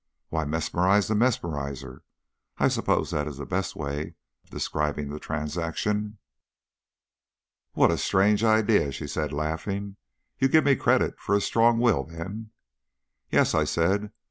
"Why, 0.29 0.45
mesmerised 0.45 1.11
the 1.11 1.13
mesmeriser 1.13 2.01
I 2.57 2.69
suppose 2.69 3.11
that 3.11 3.27
is 3.27 3.37
the 3.37 3.45
best 3.45 3.75
way 3.75 4.15
of 4.43 4.49
describing 4.49 5.09
the 5.09 5.19
transaction." 5.19 6.17
"What 7.73 7.91
a 7.91 7.99
strange 7.99 8.43
idea!" 8.43 8.91
she 8.91 9.05
said, 9.05 9.31
laughing. 9.31 9.97
"You 10.39 10.47
give 10.47 10.63
me 10.63 10.75
credit 10.75 11.19
for 11.19 11.35
a 11.35 11.39
strong 11.39 11.77
will 11.77 12.03
then?" 12.05 12.49
"Yes," 13.29 13.53
I 13.53 13.63
said. 13.65 14.11